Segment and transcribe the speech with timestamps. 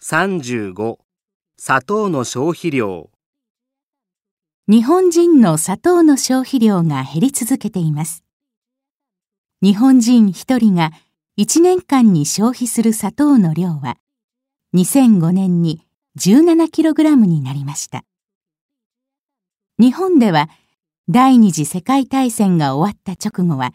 [0.00, 0.98] 35
[1.58, 3.10] 砂糖の消費量
[4.68, 8.22] 日本人の砂糖の消費量が減り続けています。
[9.60, 10.92] 日本人一人が
[11.36, 13.96] 1年間に消費する砂糖の量は
[14.76, 15.84] 2005年に
[16.16, 18.04] 17kg になりました。
[19.80, 20.48] 日本では
[21.08, 23.74] 第二次世界大戦が終わった直後は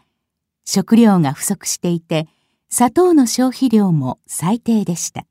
[0.63, 2.29] 食料が不足していて
[2.69, 5.25] 砂糖の消費量も最低でした。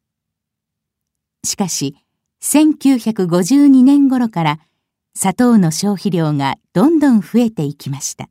[1.44, 1.96] しかし、
[2.42, 4.60] 1952年頃から
[5.14, 8.28] 砂糖の消費量がどんどん増えていきました。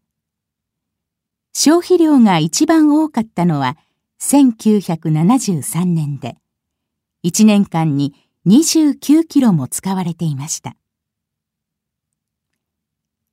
[1.53, 3.77] 消費量が一番多かったのは
[4.21, 6.37] 1973年で、
[7.23, 8.15] 1年間に
[8.47, 10.75] 29キロも使われていました。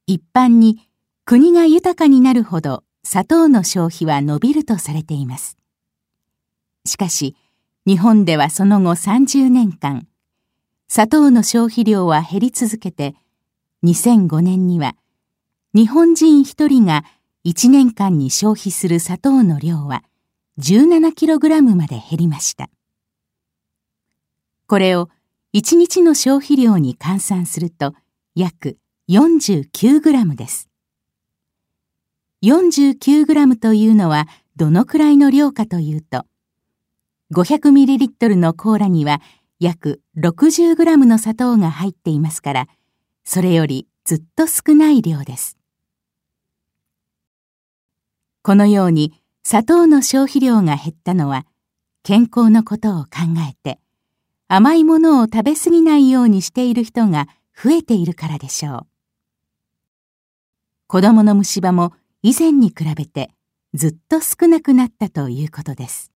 [0.06, 0.88] 一般に
[1.24, 5.56] 国が豊かになるほど砂糖の消費は伸びるとされています。
[6.84, 7.36] しかし、
[7.88, 10.06] 日本ではその後30年間、
[10.88, 13.14] 砂糖の消費量は減り続けて、
[13.82, 14.94] 2005年には
[15.72, 17.06] 日本人1人が
[17.46, 20.02] 1年間に消費する砂糖の量は
[20.58, 22.68] 17kg まで減りました。
[24.66, 25.08] これを
[25.54, 27.94] 1日の消費量に換算すると
[28.34, 28.76] 約
[29.08, 30.68] 49g です。
[32.42, 36.26] 49g というのはどのくらいの量かというと、
[37.32, 39.20] 500ml のコーラには
[39.60, 42.68] 約 60g の砂糖が入っていますから、
[43.24, 45.58] それよりずっと少ない量です。
[48.42, 49.12] このように
[49.42, 51.44] 砂糖の消費量が減ったのは、
[52.02, 53.10] 健康のことを考
[53.46, 53.78] えて、
[54.46, 58.86] 甘いものを食べ過ぎないようにしている人が増えているからでしょう。
[60.86, 63.30] 子供の虫歯も以前に比べて
[63.74, 66.10] ずっと少なくなったということです。